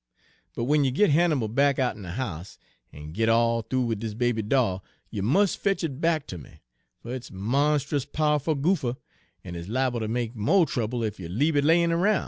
[0.55, 1.47] But w'en you git Hannibal
[1.77, 2.57] out'n de house,
[2.91, 6.61] en git all th'oo wid dis baby doll, you mus' fetch it back ter me,
[7.03, 8.97] fer it's monst'us powerful goopher,
[9.45, 12.19] en is liable ter make mo' trouble ef you leabe it layin' roun'.'